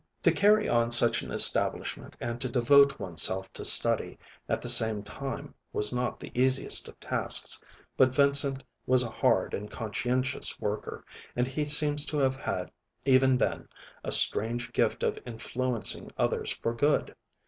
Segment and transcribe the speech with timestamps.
[0.23, 4.17] To carry on such an establishment and to devote oneself to study
[4.49, 7.61] at the same time was not the easiest of tasks;
[7.97, 12.71] but Vincent was a hard and conscientious worker, and he seems to have had,
[13.05, 13.67] even then,
[14.03, 17.15] a strange gift of influencing others for good.